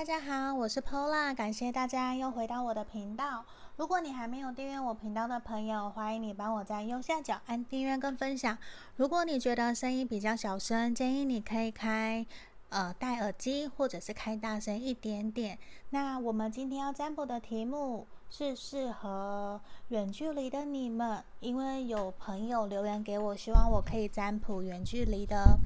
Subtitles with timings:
[0.00, 3.44] 大家好，我是 Pola，感谢大家又回到我的频道。
[3.76, 8.56] 如果你还没有订阅我频道的朋友，欢迎你帮我在右下角按订阅跟分享。
[8.96, 12.24] 如果你觉得声音比较小声，建议你可以开
[12.70, 15.58] 呃戴耳机，或者是开大声一点点。
[15.90, 25.58] 那我们今天要占卜的题目是适合远距离的你们，因为有朋友留言给我，希望我可以占卜远距离的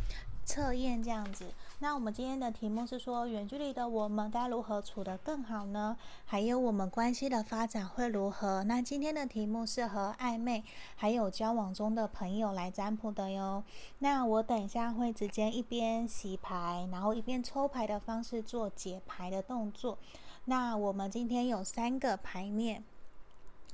[0.44, 1.44] 测验这样子。
[1.84, 5.98] 那我们今天的题目是说，远距离的我们该如何处得更好呢？
[6.24, 8.64] 还有我们关系的发展会如何？
[8.64, 10.64] 那今天的题目是和暧昧
[10.96, 13.62] 还有交往中的朋友来占卜的哟。
[13.98, 19.98] 那我等一下会直接一边洗牌，然后一边抽牌的方式做解牌的动作。
[20.46, 22.82] 那我们今天有三个牌面，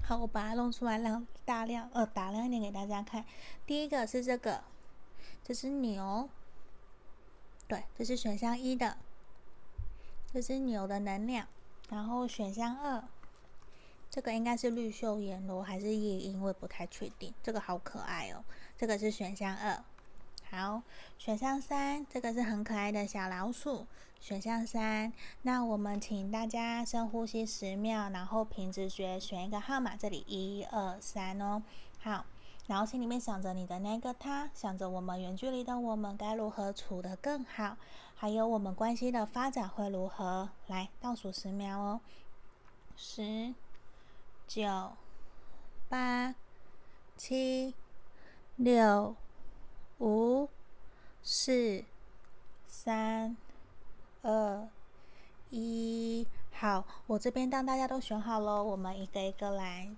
[0.02, 3.24] 好，我把它弄出来，让大量呃打亮一点给大家看。
[3.65, 4.65] 第一个是这个，
[5.45, 6.29] 这是牛。
[7.70, 8.97] 对，这是选项一的，
[10.33, 11.47] 这是牛的能量。
[11.88, 13.05] 然后选项二，
[14.10, 17.32] 这个应该是绿绣眼螺还是夜莺，我也不太确定。
[17.45, 18.43] 这个好可爱哦，
[18.76, 19.85] 这个是选项二。
[20.51, 20.82] 好，
[21.16, 23.87] 选项三，这个是很可爱的小老鼠。
[24.21, 31.63] 选项三，那我们请大家深呼吸十秒，然后凭直觉选一个号码，这里一二三哦。
[32.01, 32.26] 好。
[32.71, 37.76] 然后心里面想着你的那个他，想着我们远距离的我们该如何处得更好，
[38.15, 40.49] 还有我们关系的发展会如何？
[40.68, 42.01] 来倒数十秒哦，
[42.96, 43.52] 十、
[44.46, 44.93] 九、
[45.88, 46.37] 八、
[47.16, 47.74] 七、
[48.54, 49.16] 六、
[49.98, 50.48] 五、
[51.24, 51.85] 四、
[52.68, 53.37] 三、
[54.23, 54.68] 二、
[55.51, 56.24] 一。
[56.52, 59.91] 好，我这边当大家都选好了，我们一个一个来。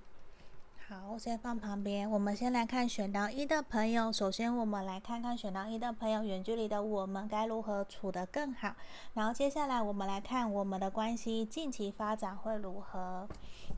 [0.92, 2.10] 好，先放旁边。
[2.10, 4.12] 我们先来看选到一的朋友。
[4.12, 8.76] 首先，我们来看看选到一的朋友，远距离的我们该如何处得更好。
[9.14, 13.26] 然后接下来，我们来看我们的关系近期发展会如何。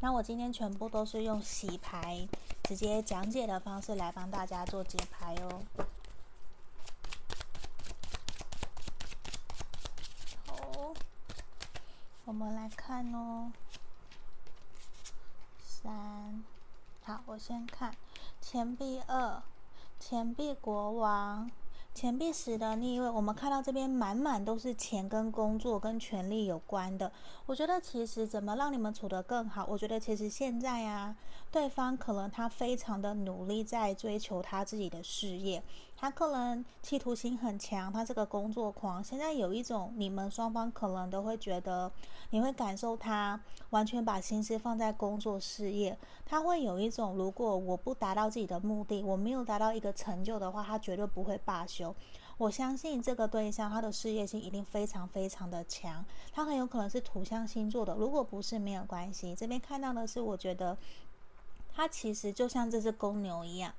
[0.01, 2.27] 那我今天全部都是用洗牌，
[2.65, 5.63] 直接讲解的方式来帮大家做解牌哦。
[10.49, 10.93] 好，
[12.25, 13.53] 我们来看哦，
[15.63, 16.43] 三。
[17.07, 17.95] 好，我先看
[18.41, 19.43] 钱币二，
[20.01, 21.51] 钱币国王，
[21.93, 23.07] 钱币十的逆位。
[23.11, 27.13] 我们看到这边满满都是钱跟工作跟权力有关的。
[27.45, 29.67] 我觉得其实怎么让你们处得更好？
[29.69, 31.15] 我觉得其实现在啊，
[31.51, 35.63] 对方可能他非常的努力在追求他自己的事业。
[35.97, 39.03] 他可能企图心很强，他是个工作狂。
[39.03, 41.91] 现在有一种，你们双方可能都会觉得，
[42.31, 43.41] 你会感受他
[43.71, 45.97] 完全把心思放在工作事业。
[46.27, 51.95] 他会有一种，如果我不达到自己的目的，我没有达到一个成就的话，他绝对不会罢休。
[52.37, 56.05] 我相信这个对象，他的事业心一定非常非常的强。
[56.33, 59.35] 他很有可能是土象星座的，如果不是没有关系。
[59.35, 60.77] 这边看到的是，我觉得
[61.73, 63.73] 他其实就像这只公牛一样。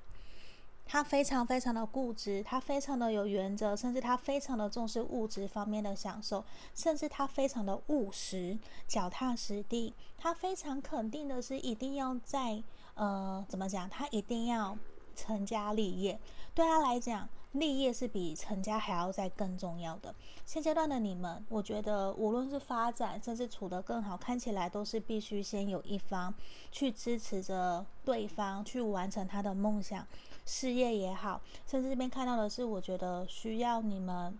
[0.86, 9.92] 他非常非常的固执，他非常的有原则，甚至他非常的重视物质方面的享受，甚至他非常的务实、脚踏实地。
[10.16, 12.62] 他非常肯定的是，一定要在
[12.94, 13.90] 呃，怎么讲？
[13.90, 14.78] 他一定要
[15.16, 16.18] 成家立业。
[16.54, 20.14] 对他来讲，立业是比成家还要再更重要的。
[20.46, 26.32] 现阶段的你们，我觉得无论是发展，甚至处得更好，看起来都是必须先有一方
[26.70, 30.06] 去支持着对方，去完成他的梦想。
[30.46, 34.38] 事业也好，甚至这边看到的是，我觉得需要你们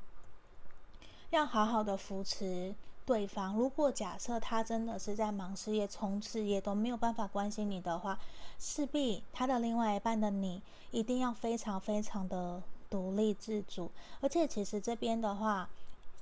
[1.31, 2.75] 要好好的扶持
[3.05, 3.57] 对方。
[3.57, 8.19] 如果假设他真的是在忙事业、冲事业都没有办法关心你的话，
[8.59, 10.63] 势必他的另外一半的你
[10.93, 13.91] 一定要非常非常的独立自主。
[14.21, 15.69] 而且其实这边的话，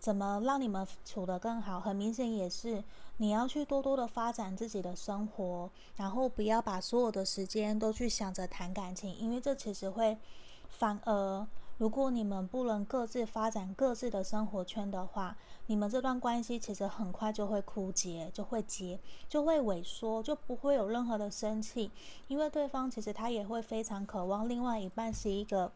[0.05, 1.81] 怎么让你们处得更好？
[1.81, 2.85] 很明显也是。
[3.17, 10.19] 你要去多多的发展自己的生活，然后不要把所有的时间都去想着谈感情，因为这其实会
[10.69, 11.47] 反而，
[11.79, 15.39] 如果你们不能各自发展各自的生活圈的话，
[15.69, 21.91] 你们这段关系其实很快就会枯竭，就会结，就会萎缩，就不会有任何的生气，
[22.29, 25.73] 因为对方其实他也会非常渴望另外一半是一个。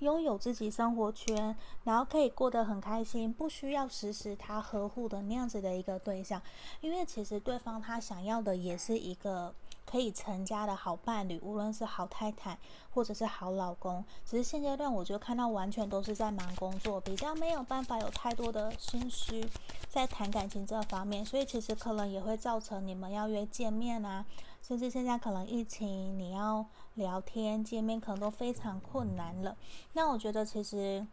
[0.00, 6.40] 拥有自己生活圈，然后可以过得很开心，不需要时时他呵护的那样子的一个对象，
[6.80, 9.54] 因为其实对方他想要的也是一个
[9.86, 12.58] 可以成家的好伴侣，无论是好太太
[12.90, 14.04] 或者是好老公。
[14.26, 19.48] 只是现阶段我就看到完全都是在忙工作，比较没有办法有太多的心思
[19.88, 24.26] 在谈感情这方面，所以其实可能也会造成你们要约见面啊。
[24.66, 29.56] 甚至现在可能疫情，你要聊天见面可能都非常困难了。
[29.92, 31.06] 那我觉得其实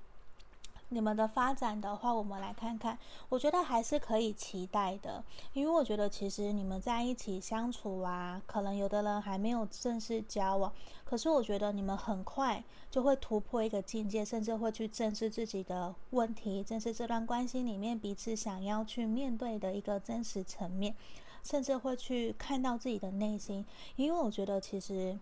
[0.90, 2.98] 你们的发展的话，我们来看看，
[3.30, 5.24] 我觉得还是可以期待的，
[5.54, 10.74] 因为我觉得其实你们在一起相处啊，可能有的人还没有正式交往，
[11.06, 20.96] 可是我觉得你们很快就会突破一个境界，甚至会去正视自己的问题，正视这段关系里面彼此想要去面对的一个真实层面，
[21.44, 25.20] 甚至会去看到自己的内心，因为我觉得其实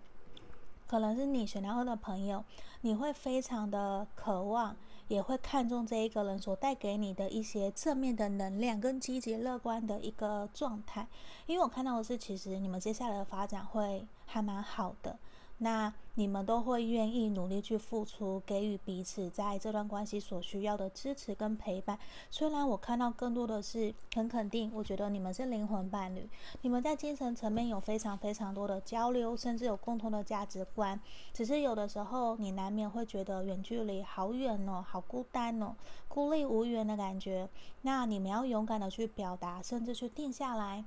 [0.88, 2.44] 可能是你选到二的朋友，
[2.82, 4.76] 你会非常的渴望。
[5.08, 11.06] 也会看重这一个人所带给你的一些正面的能量跟积极乐观的一个状态，
[11.48, 15.20] 因为我看到的是，其实你们接下来的发展会还蛮好的。
[15.64, 22.00] 那你们都会愿意努力去付出，给予彼此在这段关系所需要的支持跟陪伴。
[22.32, 26.28] 虽然我看到更多的是很肯定，我觉得你们是灵魂伴侣，
[26.64, 31.00] 你们在精神层面有非常非常多的交流，甚至有共同的价值观。
[31.32, 35.76] 只是有的时候你难免会觉得远距离好远哦，好孤单哦，
[36.08, 37.48] 孤立无援的感觉。
[37.84, 40.84] 那你们要勇敢的去表达，甚至去定下来。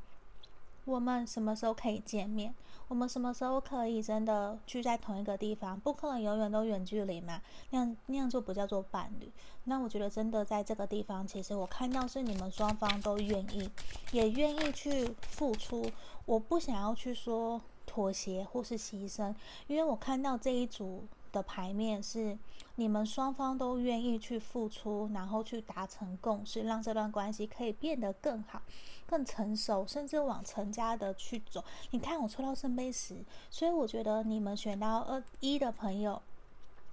[0.85, 2.55] 我们什么时候可以见面？
[2.89, 5.79] 我们什么时候可以真的聚在同一个地方？
[5.81, 7.41] 不可能永远都远距离嘛，
[7.71, 9.33] 那样那样就不叫做伴侣。
[9.65, 13.71] 那我觉得真的在这个地方，其实我看到是你们双方都愿意，
[14.13, 15.91] 也愿意去付出。
[16.27, 19.35] 我不想要去说妥协或是牺牲，
[19.67, 21.05] 因为我看到这一组
[21.35, 22.39] 的牌面是
[22.77, 28.63] 你们双方都愿意去付出，然后去达成共识，让这段关系可以变得更好、
[29.05, 31.65] 更成熟，甚至往成家的去走。
[31.91, 33.17] 你看我抽到圣杯十，
[33.51, 36.23] 所以我觉得你们选到二一的朋友，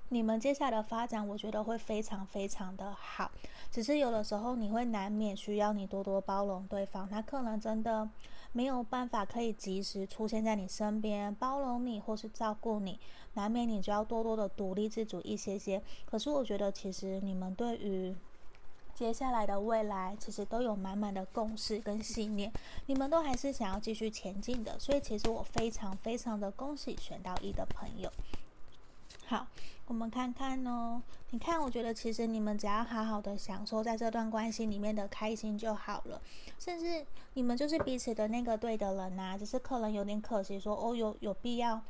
[0.09, 3.31] 你们接下来的发展，我觉得会非常非常的好。
[3.69, 8.09] 只是有的时候你会难免需要你多多包容对方，他可能真的。
[8.53, 12.99] 没有办法可以及时出现在你身边，包容你或是照顾你，
[13.33, 15.81] 难免你就要多多的独立自主一些些。
[16.05, 18.15] 可是我觉得，其实你们对于
[18.93, 22.51] 接下来的未来，其实都有满满的共识跟信念，
[22.85, 24.77] 你们都还是想要继续前进的。
[24.77, 28.11] 所以，其实我非常非常的恭喜选到一的朋友。
[29.25, 29.47] 好，
[29.87, 31.01] 我们看看哦。
[31.29, 36.21] 你看，我觉得其实你们只要好好的享受在这段关系里面的开心就好了。
[36.59, 37.05] 甚至
[37.35, 41.81] 你们就是彼此的那个对的人呐，只是可能有点可惜说，说哦，有有必要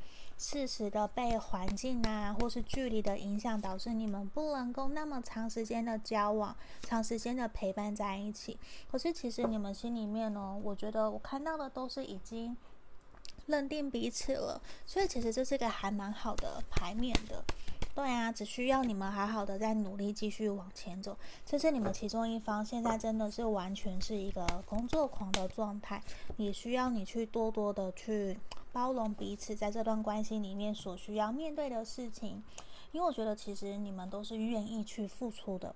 [0.42, 8.58] 适时的被环境啊，或是距离的影响，导致你们不能够那么长时间的交往，长时间的陪伴在一起。
[8.90, 12.56] 可是其实你们心里面呢，我觉得我看到的都是已经。
[13.46, 17.42] 认定彼此了，所以其实这是个还蛮好的牌面的。
[17.92, 21.18] 对啊，只需要你们好好的在努力继续往前走。
[21.44, 26.00] 这是你们其中一方现在真的是完全是一个工作狂的状态，
[26.36, 28.38] 也需要你去多多的去
[28.72, 32.42] 包容彼此在这段关系里面所需要面对的事情。
[32.92, 35.74] 因为我觉得其实你们都是愿意去付出的，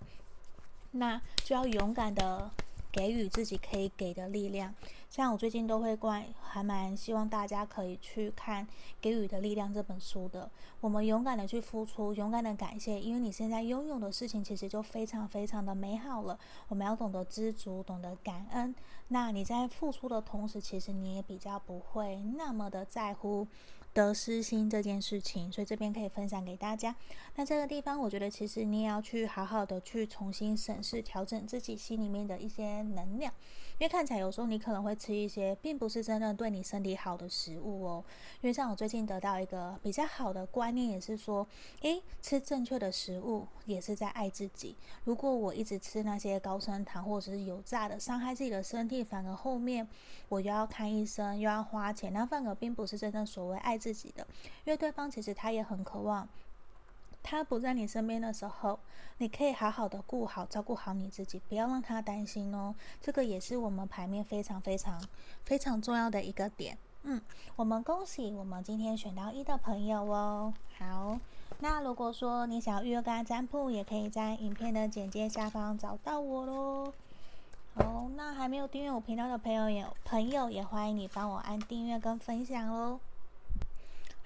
[0.91, 2.51] 那就要勇敢的。
[2.97, 4.75] 给予自己可以给的力量，
[5.11, 8.65] 像我最近都会关，还蛮希望大家可以去看
[9.03, 10.51] 《给予的力量》这本书的。
[10.81, 16.39] 我们勇敢的去付出，勇敢的感谢，因为你现在拥有的事情其实就非常非常的美好了。
[16.69, 18.75] 我们要懂得知足，懂得感恩。
[19.09, 23.47] 那你在付出的同时，其实你也比较不会那么的在乎。
[23.97, 26.95] 得失心这件事情，所以这边可以分享给大家。
[27.37, 33.33] 那这个地方，我觉得其实你也要去好好的去重新审视、调整自己心里面的一些能量。
[33.79, 38.03] 因为看起来有时候你可能会吃一些并不是真正对你身体好的食物哦。
[38.41, 41.47] 因为像我最近得到一个比较好的观念，也是说，
[41.83, 44.75] 诶，吃正确的食物也是在爱自己。
[45.05, 49.87] 如果我一直吃那些高升糖或者是油炸的，伤害自己的身体，反而后面
[50.31, 54.27] 我又要看医生，又要花钱，那反而并不是真正所谓爱自己的。
[54.65, 56.27] 因为对方其实他也很渴望。
[57.29, 58.79] 他不在你身边的时候，
[59.19, 62.73] 你可以好好的顾好、照顾好你自己，不要让他担心哦。
[63.01, 65.03] 这个也是我们牌面非常、非常、
[65.45, 66.79] 非常重要的一个点。
[67.03, 67.21] 嗯，
[67.57, 70.55] 我们恭喜我们今天选到一的朋友哦。
[70.79, 71.19] 好，
[71.59, 76.93] 那如果说你想要预约个案占卜，也可以在影片的简介下方找到我喽。
[77.75, 83.01] 好，那还没有订阅我频道的朋友也朋友也欢迎你帮我按订阅跟分享喽。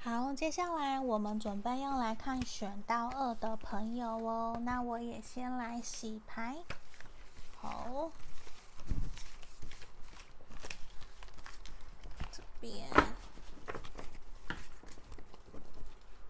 [0.03, 4.59] 好，接下来我们准备要来看选到二的朋友哦。
[4.63, 6.57] 那我也先来洗牌。
[7.61, 8.11] 好，
[12.33, 12.89] 这边，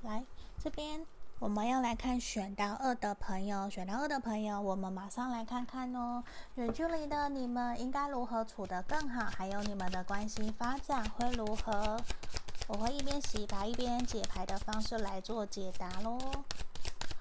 [0.03, 0.25] 来
[0.59, 1.07] 这边，
[1.39, 3.71] 我们要来看选到二的朋友。
[3.71, 6.25] 选到二的朋友，我们马上来看看哦。
[6.57, 9.31] 远距离的你们应该如何处得更好？
[9.31, 11.97] 还有你们的关系发展会如何？
[12.73, 16.21] 我会一边洗牌一边解牌的方式来做解答喽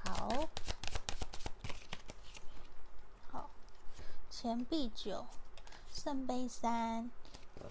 [0.05, 0.47] 好。
[3.31, 3.49] 好。
[4.29, 5.25] 钱币九
[5.91, 7.09] 圣杯三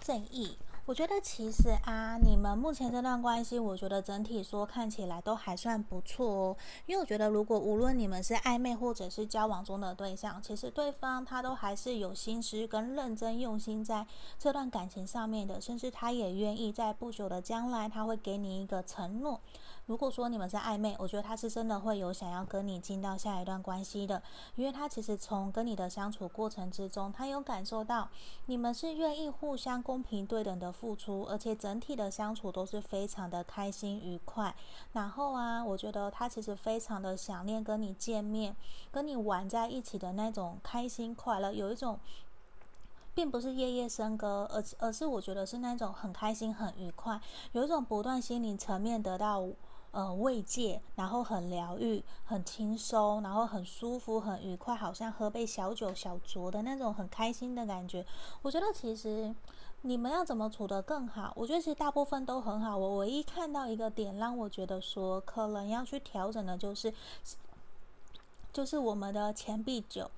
[0.01, 0.57] 正义。
[0.85, 6.57] 我觉得其实啊，你们目前这段关系，我觉得整体说看起来都还算不错哦。
[6.87, 14.07] 因为我觉得，如果无论你们是暧昧或者是交往中的对象，其实对方他都还是有心思跟认真用心在
[14.39, 19.39] 这段感情上面的，甚至他也愿意在不久的将来，他会给你一个承诺。
[19.89, 24.21] 如果说你们是暧昧，我觉得他是真的会有想要跟你进到下一段关系的，
[24.55, 28.07] 因为他其实从跟你的相处过程之中，他有感受到
[28.45, 34.55] 你们是愿意互相公平对等的付出，而且整体的相处都是非常的开心愉快。
[34.93, 38.55] 然后啊，我觉得他其实非常的想念跟你见面，
[38.91, 41.99] 跟你玩在一起的那种开心快乐，有一种
[43.15, 47.19] 并不是夜夜笙歌，而而是我觉得是那种很开心很愉快，
[47.53, 49.43] 有一种不断心灵层面得到。
[49.91, 58.05] 呃，慰藉，然后很疗愈，很轻松，然后很舒服，很愉快，好像喝杯小酒小酌的那种很开心的感觉。
[58.43, 59.33] 我觉得其实
[59.81, 61.33] 你们要怎么处得更好？
[61.35, 62.77] 我觉得其实大部分都很好。
[62.77, 66.93] 我唯一看到一个点让我觉得说可能要去调整的，就是
[68.53, 70.11] 就是我们的钱币九。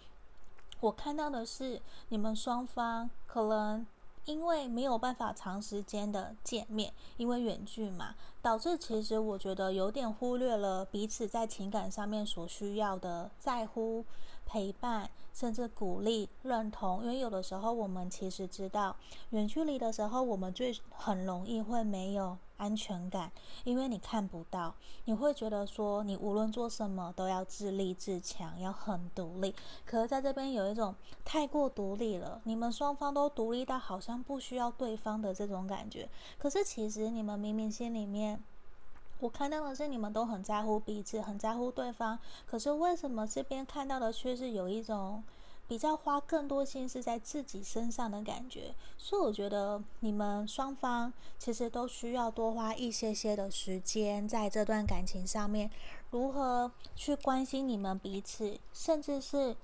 [0.82, 3.86] 我看到的是你们双方可能。
[4.26, 14.06] 因为没有办法长时间的见面，因为远距嘛，导致其实我觉得有点忽略了彼此在情感上面所需要的在乎、
[14.52, 15.10] 陪伴。
[15.34, 18.94] 甚至鼓励、认同，因为有的时候我们其实知道，
[19.30, 23.32] 远距离的时候，我们最很容易会没有安全感，
[23.64, 29.56] 因为你看不到，你会觉得说你无论做什么都要自立自强，要很独立。
[29.86, 30.94] 可是在这边有一种
[31.24, 36.10] 太过独立了，你们双方都独立到好像不需要对方的这种感觉。
[36.38, 38.44] 可是其实你们明明心里面。
[39.22, 42.18] 我看到的是你们都很在乎彼此，很在乎对方。
[42.48, 45.24] 可是为什么这边看到的却是有一种
[45.68, 48.74] 比较花更多心思在自己身上的感觉？
[48.98, 55.70] 所以我觉得你们双方其实都需要多花一些些的时间在这段感情上面，
[56.10, 59.56] 如何去关心你们彼此，甚至是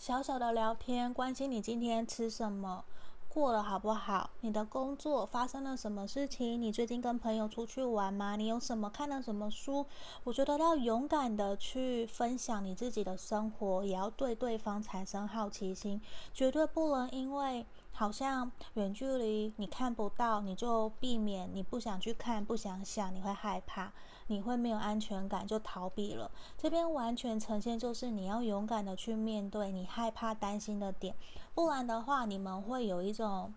[0.00, 2.84] 小小的聊天，关心你今天吃什么。
[3.38, 4.30] 过了好不好？
[4.40, 6.60] 你的工作发生了什么事情？
[6.60, 8.34] 你最近跟朋友出去玩吗？
[8.34, 9.86] 你有什么看了什么书？
[10.24, 16.02] 我觉得要勇敢的去分享你自己的生活，也要对对方产生好奇心，
[16.34, 23.92] 绝对不能因为好像远距离你看不到，你就避免，你不想去看，不想想，你会害怕。
[24.28, 26.30] 你会没有安全感，就逃避了。
[26.56, 31.14] 这边完全呈现就是你要勇敢的去面对你害怕、担心的点，
[31.54, 33.52] 不然的话，你们会有一种，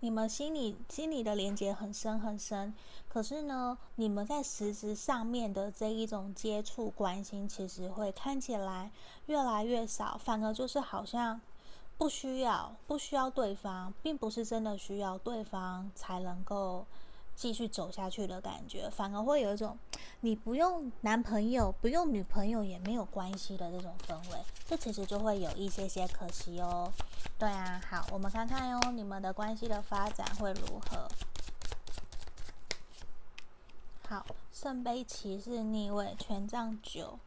[0.00, 2.74] 你们心里心里的连接很深很深，
[3.08, 8.90] 可是呢，你们在实质上面的这一种接触关心，其实会看起来
[9.26, 11.40] 越来越少，反而就是好像
[11.98, 16.86] 不需要不需要对方，并不是真的需要对方才能够。
[17.34, 19.78] 继续走下去的感觉，反而会有一种
[20.20, 26.92] 你不用男朋友、不用女朋友也没有关系的这种氛围，这其实就会有一些些可惜哦。
[27.38, 31.08] 对啊，好，我们看看哟，你们的关系的发展会如何？
[34.06, 37.18] 好，圣杯骑士逆位，权杖九，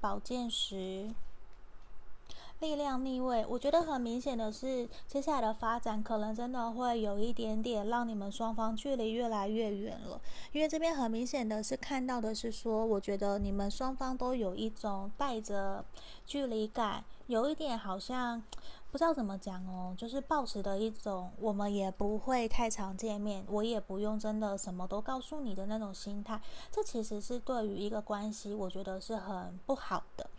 [0.00, 1.12] 宝剑十。
[2.62, 10.20] 力量逆位，我觉得很明显的是，接下来的发展可能真的会有一点点让你们双方距离越来越远了。
[10.52, 15.84] 因为这边很明显的是看到的是说，我觉得你们双方都有一种带着
[16.24, 18.40] 距离感，有一点好像
[18.92, 26.40] 不知道怎么讲哦，就是抱持的一种我们也不会太常见面，我也不用真的什么都告诉你的那种心态。
[26.70, 30.30] 这其实是对于一个关系，我觉得是很不好的。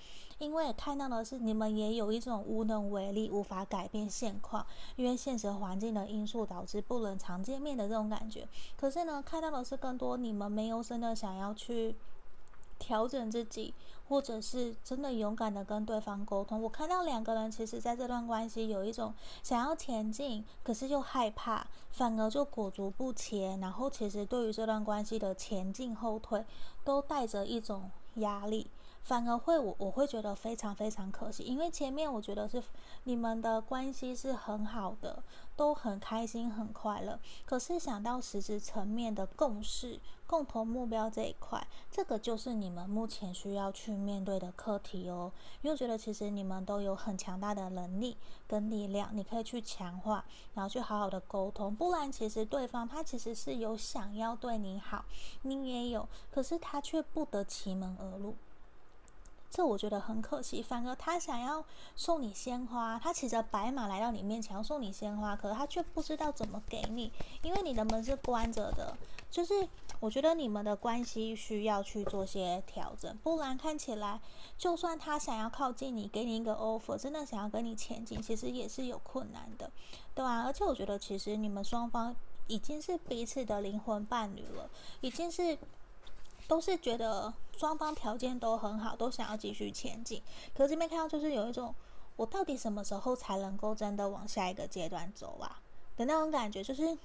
[0.43, 4.65] 因为看到的是你们也有一种无能为力、无法改变现况，
[4.97, 8.45] 因为现实环境的因素导致不能常见面的这种感觉。
[8.75, 11.95] 可是呢，看到的是更多你们没有真的想要去
[12.77, 13.73] 调整自己，
[14.09, 16.61] 或者是真的勇敢的跟对方沟通。
[16.61, 23.61] 我看到两个人其实在这段关系有一种想要前进，可是又害怕，反而就裹足不前。
[23.61, 26.43] 然后其实对于这段关系的前进后退，
[26.83, 28.67] 都带着一种压力。
[29.03, 32.63] 反而会我我会觉得非常非常可惜，因为前面我觉得是
[33.03, 35.21] 你们的关系是很好的，
[35.55, 37.19] 都很开心很快乐。
[37.45, 45.31] 可是想到实质层面的共识、共同目标这一块，这个就是你们目前需要去面对的课题哦。
[45.61, 48.15] 因为我觉得其实你们都有很强大的能力
[48.47, 51.75] 跟力量，你可以去强化，然后去好好的沟通。
[51.75, 55.03] 不然其实对方他其实是有想要对你好，
[55.41, 58.33] 你也有，可是他却不得其门而入。
[59.53, 60.63] 这我觉得很可惜。
[60.63, 61.63] 反而他想要
[61.95, 67.11] 送你鲜花，他骑着白马来到你面前要送你鲜花，可是他却不知道怎么给你，
[67.43, 68.97] 因为你的门是关着的。
[69.29, 69.67] 就是
[69.99, 74.19] 我觉得你们的关系需要去做些调整，不然看起来，
[74.57, 79.71] 就算他想要靠近你，给你一个 offer，真的想要跟你前进，其实也是有困难的，
[80.15, 82.15] 对啊，而且我觉得其实你们双方
[82.47, 84.67] 已经是彼此的灵魂伴侣了，
[85.01, 85.59] 已经是。
[86.47, 90.21] 都是觉得双方条件都很好，都想要继续前进。
[90.53, 91.73] 可这边看到就是有一种，
[92.15, 95.59] 我到底什么时候才能够真的往下一个阶段走啊？
[95.95, 96.97] 的那种感觉，就是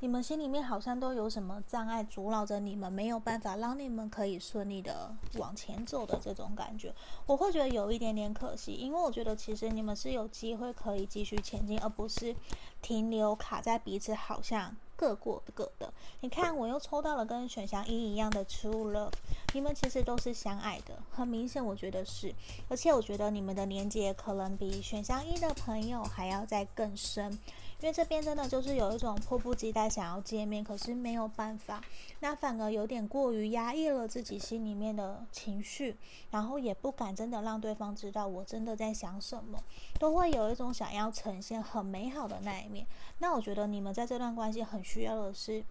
[0.00, 6.94] 你们心里面好像都有什么障碍阻挠着你们，没有办法让你们可以顺利的往前走的这种感觉。
[7.24, 12.36] 我会觉得有一点点可惜，因为我觉得其实你们是有机会可以继续前进，而不是
[12.82, 14.76] 停留卡在彼此好像。
[14.96, 19.12] 各过各的，你看，我又抽到了跟选项一一样的 true love，
[19.52, 22.32] 你们其实都是相爱的，很明显，我觉得是，
[22.68, 27.38] 而且我觉得你们的连接可能比选项一的朋友还要再更深。
[27.84, 31.84] 因为这边真的就是有一种迫不及待想要见面，可是没有办法，
[32.20, 35.94] 那反而有点过于压抑了自己心里面的情绪，
[36.30, 39.62] 然后也不敢真的让对方知道我真的在想什么，
[39.98, 42.86] 都会有一种想要呈现很美好的那一面。
[43.18, 45.62] 那我觉得你们在这段关系很需要的是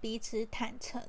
[0.00, 1.02] 彼此坦诚，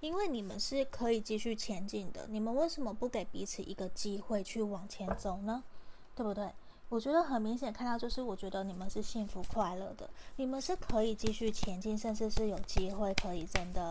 [0.00, 5.64] 因为你们是可以继续前进的，你们为什么不给彼此一个机会去往前走呢？
[6.14, 6.50] 对不对？
[6.92, 13.90] 我觉得很明显看到，就是我觉得你们是幸福快乐的，你们是可以继续前进，甚至是有机会可以真的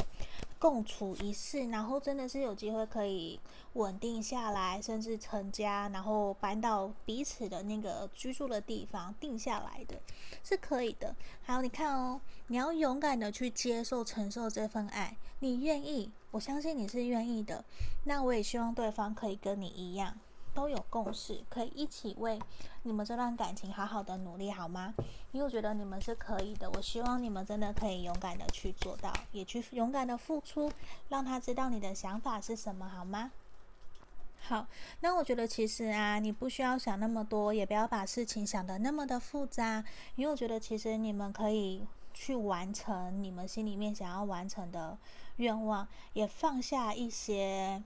[0.59, 3.39] 共处一室，然后真的是有机会可以
[3.73, 9.99] 稳定下来，甚至成家，然后搬到彼此的那个居住的地方定下来的，
[10.43, 11.15] 是可以的。
[11.41, 17.65] 还有你看哦，你要勇敢的去接受、承受这份爱，你愿意，我相信你是愿意的。
[18.03, 20.15] 那我也希望对方可以跟你一样。
[20.53, 22.39] 都有共识，可以一起为
[22.83, 24.93] 你们这段感情好好的努力，好吗？
[25.31, 26.69] 因为我觉得你们是可以的。
[26.71, 30.71] 我希望你们真的可以勇敢的去做到，也去勇敢的付出，
[31.09, 33.31] 让他知道你的想法是什么，好吗？
[34.43, 34.67] 好，
[34.99, 39.83] 那我觉得其实啊，你不需要想那么多，也不要把事情想得那么的复杂，
[40.15, 44.97] 因为我觉得其实你们可以去完成你们心里面想要完成的
[45.37, 47.81] 愿望，也放下一些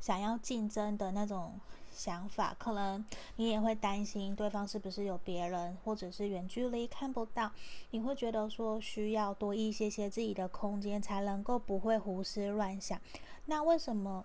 [0.00, 1.60] 想要竞争的那种。
[1.98, 7.50] 想法，可能你也会担心对方是不是有别人，或者是远距离看不到，
[7.90, 13.00] 你会觉得说需要多一些些自己的空间，才能够不会胡思乱想。
[13.46, 14.24] 那为什么？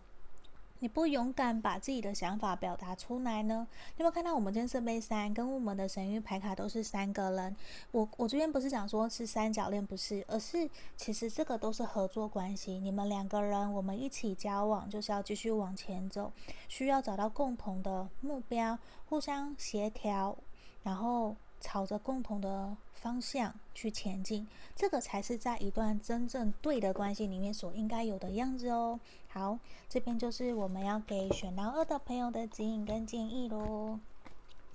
[0.84, 3.66] 你不勇敢把自己的想法表达出来呢？
[3.96, 7.56] 你有没有看到我们今天圣杯三跟我们的神諭牌卡都是三个人？
[7.92, 12.80] 我我这边不是讲说是三角恋，不是，而是其实这个都是合作关系。
[12.80, 16.34] 你们两个人，我们一起交往，就是要继续往前走，
[16.68, 20.36] 需要找到共同的目标，互相协调，
[20.84, 29.00] 然后朝着共同的方向去前进，这个才是在一段真正对的关系里面所应该有的样子哦。
[29.34, 29.58] 好，
[29.90, 34.00] 这边就是我们要给选到二的朋友的指引跟建议喽。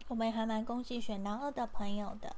[0.09, 2.35] 我们还蛮恭喜选到二的朋友的。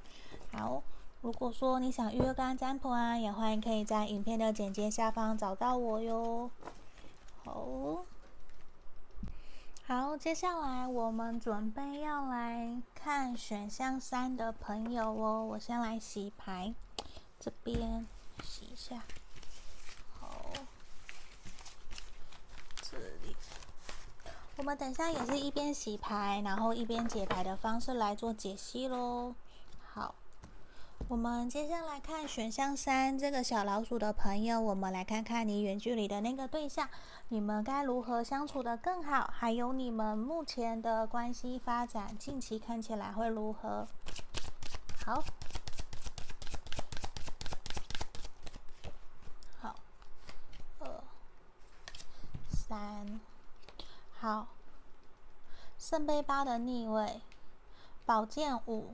[0.53, 0.83] 好，
[1.23, 6.51] 如果说你想预约个案占卜啊，也欢迎可以在影片的简介下方找到我哟。
[7.43, 8.05] 好，
[9.87, 15.43] 好，接下来我们准备要来看选项三的朋友哦。
[15.43, 16.75] 我先来洗牌，
[17.39, 18.07] 这边
[18.45, 19.03] 洗一下。
[24.61, 29.35] 我们等下也是一边洗牌，然后一边解牌的方式来做解析喽。
[29.95, 30.15] 好，
[31.09, 36.87] 我们接下来看选项三这个小老鼠的朋友，我们来看看你远距离的那个对象，
[37.29, 39.33] 你们该如何相处的更好？
[39.35, 43.89] 还有你们目前的关系发展，近期看起来会如何？
[45.07, 45.25] 好，
[49.63, 49.75] 好，
[50.81, 51.03] 二，
[52.51, 53.21] 三。
[54.23, 54.49] 好，
[55.79, 57.23] 圣杯八的逆位，
[58.05, 58.89] 宝剑五，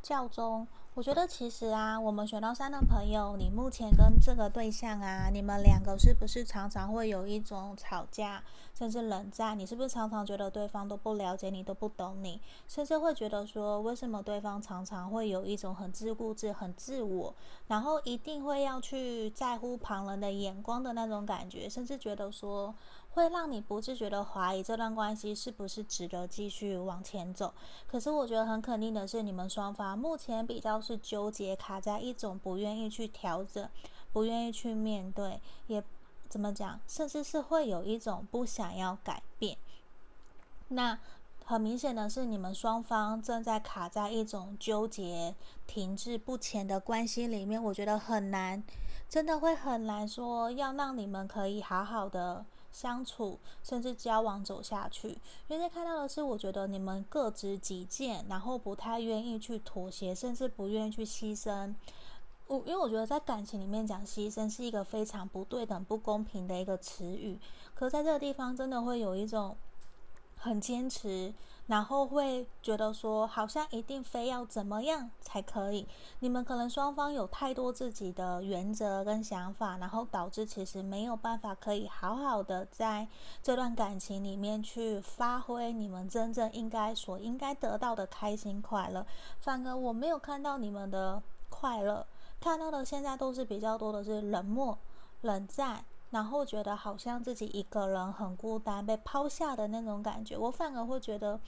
[0.00, 0.68] 教宗。
[0.94, 9.58] 我觉得其实啊，我们选到三的朋友，你目前跟这个对象啊，你们两个是不是常常会有一种吵架，甚至冷战？
[9.58, 17.34] 你是不是常常觉得对方都不了解你，都不懂你，甚至会觉得说，为什么对方常常会有一种很自顾自、很自我，
[17.66, 22.72] 然后一定会要去在乎旁人的眼光的那种感觉，甚至觉得说。
[23.14, 27.52] 会让你不自觉的怀疑这段关系是不是值得继续往前走。
[27.86, 33.68] 可是我觉得很肯定的是，你们双方目前比较是纠结，卡在一种不愿意去调整，
[34.12, 35.82] 不愿意去面对，也
[36.28, 39.58] 怎么讲，甚至是会有一种不想要改变。
[40.68, 40.98] 那
[41.44, 45.34] 很明显的是，你们双方正在卡在一种纠结、
[45.66, 48.62] 停滞不前的关系里面，我觉得很难，
[49.06, 55.18] 真的会很难说要让你们可以好好的相处，甚至交往走下去。
[55.48, 61.74] 因为看到的是，我觉得你们各执己见，然后不太愿意去妥协，甚至不愿意去牺牲。
[62.46, 67.38] 我因为我觉得在感情里面讲牺牲是一个非常不对等、不公平的一个词语，
[67.74, 69.56] 可是在这个地方真的会有一种。
[70.44, 71.32] 很坚持，
[71.68, 75.86] 然后会觉得说，好像一定非要怎么样才可以。
[76.18, 83.06] 你们可能双方有太多自己的原则跟想法，然后导致其实没有办法可以好好的在
[83.42, 89.06] 这段感情里面去发挥你们真正应该所应该得到的开心快乐。
[89.38, 92.06] 反而我没有看到你们的快乐，
[92.40, 94.76] 看到的现在都是比较多的是冷漠、
[95.22, 95.84] 冷战。
[96.12, 100.36] 然后觉得好像自己一个人很孤单，被抛下的那种感觉。
[100.36, 101.40] 我反而会觉得，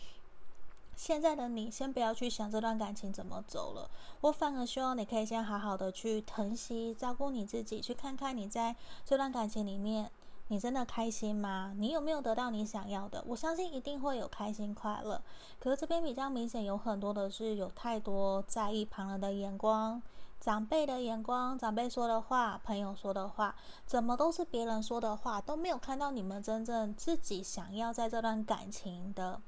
[0.96, 3.90] 现在的你先不要去想这段感情怎么走了。
[4.22, 8.74] 我反而希望你可以先好好的去疼惜、照顾你自己，去看看你在
[9.04, 10.10] 这段感情里面，
[10.48, 11.74] 你真的开心吗？
[11.76, 13.22] 你有没有得到你想要的？
[13.26, 15.20] 我相信一定会有开心快乐。
[15.60, 20.00] 可是这边比较明显，有很多的是有太多在意旁人的眼光。
[20.44, 23.54] 长辈的眼光，长辈说的话，朋友说的话，
[23.86, 29.40] 怎么都是别人说的话，都没有看到你们真正自己想要在这段感情的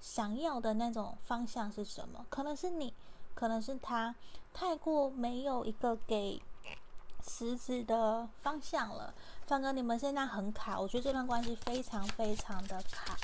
[0.00, 2.26] 想要的那种方向是什么？
[2.28, 2.92] 可能是你，
[3.32, 4.12] 可能是他，
[4.52, 6.42] 太过没有一个给
[7.24, 9.14] 实质的方向了。
[9.46, 13.16] 反而你们现在很卡，我觉得这段关系非常非常的卡。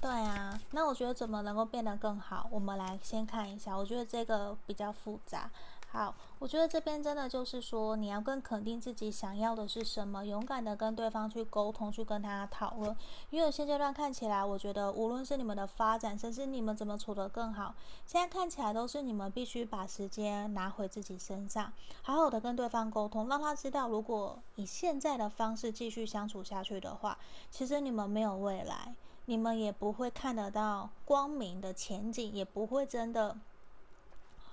[0.00, 2.46] 对啊，那我觉得怎么能够变得更好？
[2.52, 5.50] 我们来先看一下，我觉得这个比较复杂。
[5.98, 12.96] 好，我觉得这边真的就是说，你要更肯定自己想要的是什么，勇敢的跟对方去沟通，去跟他讨论。
[13.30, 17.74] 因为现阶段看起来，我觉得无论是你们的发展，甚至你们怎么处得更好，
[18.06, 27.18] 现在看起来都是你们必须把时间拿回自己身上，好好的跟对方沟通，让他知道，如果以现在的方式继续相处下去的话，
[27.50, 33.36] 其实你们没有未来，你们也不会看得到光明的前景，也不会真的。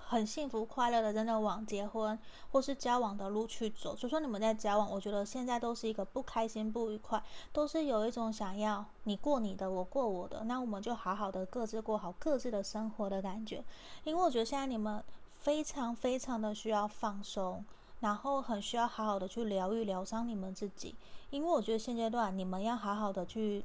[0.08, 2.16] 很幸福快乐的，真的往结婚
[2.52, 3.96] 或是交往的路去走。
[3.96, 7.20] 就说你们在交往，我觉得现在都是一个不开心、不愉快，
[7.52, 13.64] 都是有一种想要你过你的，我过我的，那我们就好好的各自过好各自的生活的感觉。
[14.04, 15.02] 因为我觉得现在你们
[15.40, 17.64] 非常非常的需要放松，
[17.98, 20.94] 然后很需要好好的去疗愈、疗伤你们自己。
[21.30, 23.64] 因为我觉得现阶段你们要好好的去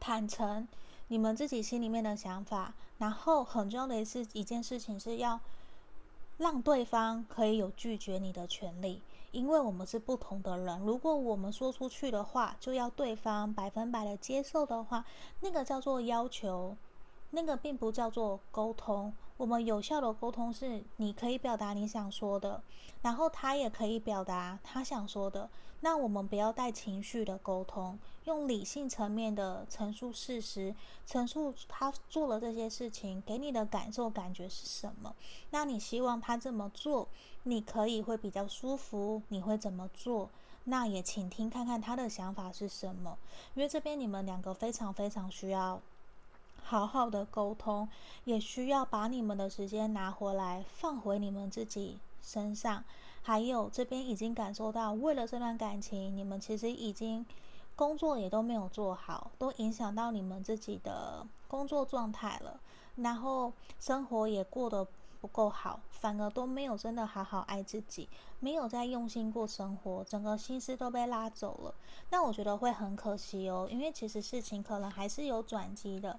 [0.00, 0.66] 坦诚。
[1.08, 5.38] 你们自己心里面的想法，然后很重要的是一件事情是要
[6.38, 10.80] 让对方可以有拒绝你的权利，因为我们是不同的人。
[10.80, 15.04] 如果我们说出去的话，就要对方百分百的接受的话，
[15.40, 16.76] 那个叫做要求，
[17.30, 19.12] 那个并不叫做沟通。
[19.36, 22.62] 我们有效的沟通是你可以表达你想说的，
[23.02, 25.48] 然后他也可以表达他想说的。
[25.80, 35.14] 那我们不要带情绪的沟通，用理性层面的陈述事实，陈述他做了这些事情给你的感受感觉是什么？
[35.50, 37.06] 那你希望他这么做，
[37.42, 40.30] 你可以会比较舒服，你会怎么做？
[40.64, 43.18] 那也请听看看他的想法是什么？
[43.54, 45.80] 因为这边你们两个非常非常需要
[46.68, 47.88] 好好的沟通，
[48.24, 52.82] 也需要把你们的时间拿回来，放回你们自己身上。
[53.22, 57.24] 还有这边已经感受到，为了这段感情，你们其实已经
[57.76, 62.58] 工作也都没有做好，都影响到你们自己的工作状态了。
[62.96, 64.84] 然后生活也过得
[65.20, 68.08] 不够好，反而都没有真的好好爱自己，
[68.40, 71.74] 没有在用心过生活，整个心思都被拉走了。
[72.10, 76.18] 那我觉得会很可惜哦，因为其实事情可能还是有转机的。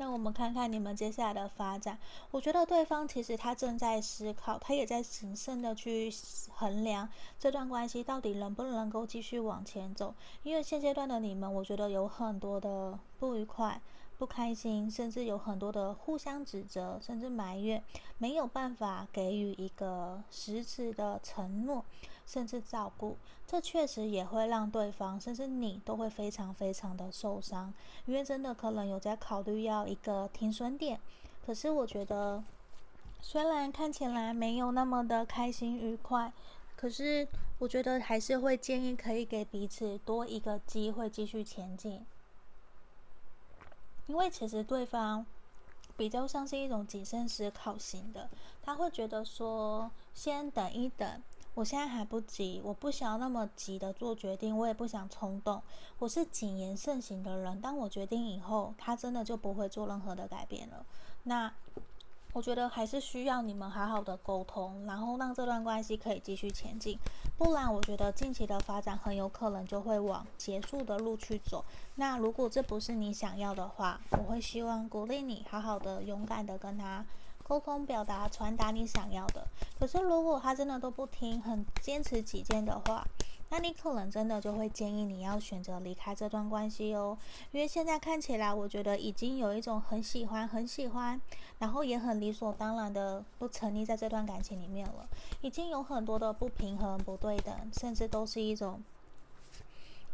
[0.00, 1.98] 那我们看看你们接下来的发展。
[2.30, 6.08] 我觉得对方其实他正在思考，他也在谨慎的去
[6.54, 7.08] 衡量
[7.38, 10.14] 这段关系到底能不能够继续往前走。
[10.44, 13.80] 因为现阶段的你们，我觉得有很多的不愉快。
[14.18, 17.82] 不开心，甚至有很多的互相指责，甚至埋怨，
[18.18, 21.84] 没有办法给予一个实质的承诺，
[22.26, 27.72] 甚至照顾，这确实也会让对方，甚至你都会非常非常的受伤，
[28.06, 30.98] 因为真的可能有在考虑要一个停损点。
[31.46, 32.42] 可是我觉得，
[33.22, 36.32] 虽然看起来没有那么的开心愉快，
[36.76, 37.26] 可是
[37.60, 42.04] 我觉得还是会建议可以给彼此多一个机会继续前进。
[44.08, 45.24] 因为其实对方
[45.96, 48.28] 比较像是一种谨慎思考型的，
[48.62, 51.22] 他会觉得说，先等一等，
[51.54, 55.62] 我现在还不急，我不想要那么急的做决定，我也不想冲动。
[55.98, 60.86] 我是谨言慎行的人，当我决定以后，他真的就不会做任何的改变了。
[61.24, 61.52] 那
[62.38, 66.96] 我觉得还是需要你们好好的沟通，然后让这段关系可以继续前进。
[67.36, 71.64] 不然，我觉得近期的发展很有可能就会往结束的路去走。
[71.96, 77.04] 那如果这不是你想要的话，我会希望鼓励你好好的、勇敢的跟他。
[77.42, 79.44] 沟通、表达、传达你想要的。
[79.80, 83.04] 可是，如果他真的都不听，很坚持己见的话，
[83.50, 87.16] 那你可能真的就会建议你要选择离开这段关系哦。
[87.52, 91.20] 因为现在看起来，我觉得已经有一种很喜欢、很喜欢，
[91.58, 95.08] 然后也很理所当然的都沉溺在这段感情里面了。
[95.40, 98.82] 已经有很多的不平衡、不对等，甚至都是一种。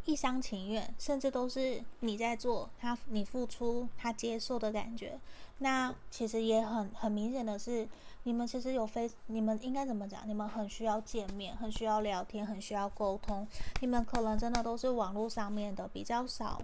[0.07, 5.18] 一厢情愿，甚至都是你在做，他你付出，他接受的感觉。
[5.61, 7.88] 那其实也很很明显的是，
[8.25, 10.27] 你们其实有非，你们应该怎么讲？
[10.27, 13.47] 你们很需要见面，很需要聊天，很需要沟通。
[13.81, 16.61] 你们可能真的都是网络上面的比较少，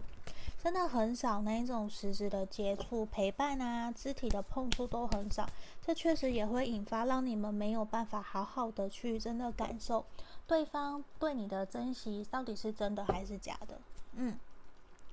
[0.63, 5.49] 真的很少那一种实质的接触、陪伴啊，肢体的碰触都很少。
[5.85, 10.05] 这确实也会引发让你们没有办法好好的去真的感受。
[10.47, 13.79] 对方对你的珍惜到底是真的还是假的？
[14.15, 14.39] 嗯，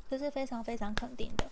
[0.10, 1.50] 这是非常非常肯定的。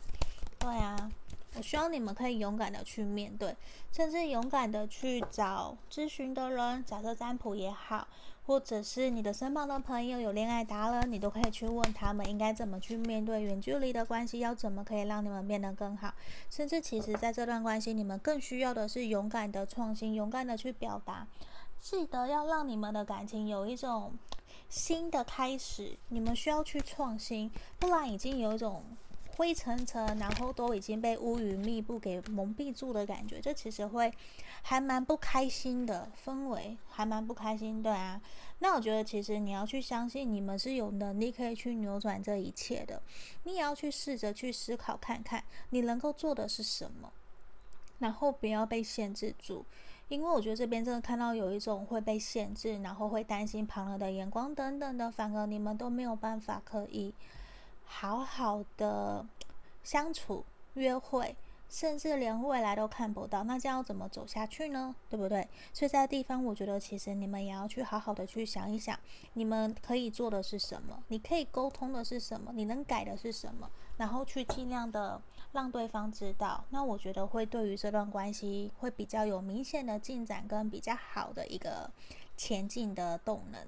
[0.58, 1.12] 对啊，
[1.58, 3.56] 我希望你们可以勇敢的去面对，
[3.91, 8.08] 甚至勇敢的去找咨询的人，假设占卜也好，
[8.46, 16.13] 或者是你的身旁的朋友有恋爱达人，你都可以去问他们应该怎么去面对远距离的关系，要怎么可以让你们变得更好。
[16.50, 21.26] 甚至其实在这段关系，你们更需要的是勇敢的创新，勇敢的去表达。
[21.80, 24.13] 记得要让你们的感情有一种
[24.68, 28.84] 新的开始，你们需要去创新，不然已经有一种
[29.36, 34.12] 灰沉沉，然后都已经被乌云密布给蒙蔽住的感觉，这其实会
[34.62, 38.21] 还蛮不开心的氛围，还蛮不开心，对啊。
[38.60, 43.02] 那我觉得其实你要去相信，你们是有能力可以去扭转这一切的，
[43.43, 47.12] 你也要去试着去思考看看，你能够做的是什么，
[48.00, 49.65] 然后不要被限制住。
[50.08, 57.13] 因为我觉得这边真的看到有一种会被限制，然后会担心旁人的眼光等等的，反而你们都没有办法可以
[57.86, 59.26] 好好的
[59.84, 60.43] 相处、
[60.74, 61.36] 约会，
[61.69, 64.95] 甚至连未来都看不到，那这样要怎么走下去呢？
[65.10, 65.48] 对不对？
[65.74, 69.00] 所以在地方，我觉得其实你们也要去好好的去想一想，
[69.34, 71.04] 你们可以做的是什么？
[71.08, 72.52] 你可以沟通的是什么？
[72.54, 73.69] 你能改的是什么？
[73.98, 75.21] 然后去尽量的。
[75.52, 81.89] 让对方知道，那我觉得会对于这段关系会比较有明显的进展跟比较好的一个
[82.36, 83.62] 前进的动能。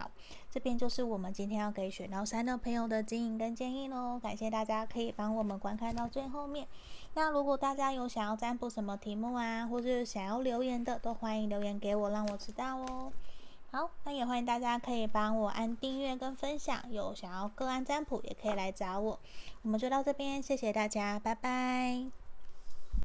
[0.00, 0.10] 好，
[0.50, 4.18] 这边就是我们今天要给选到三的朋友的经营跟建议喽。
[4.18, 6.66] 感谢大家可以帮我们观看到最后面。
[7.12, 13.12] 那如果大家有想要占卜什么题目啊，或者是想要留言的，都欢迎留言给我，让我知道哦。
[13.72, 19.20] 好，那也欢迎大家可以帮我按订阅跟分享，有想要个案占卜也可以来找我。
[19.62, 22.19] 我们就到这边，谢谢大家，拜拜。